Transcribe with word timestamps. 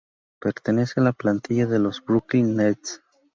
Pertenece 0.39 0.99
a 0.99 1.03
la 1.03 1.11
plantilla 1.13 1.67
de 1.67 1.77
los 1.77 2.03
Brooklyn 2.03 2.55
Nets. 2.55 3.03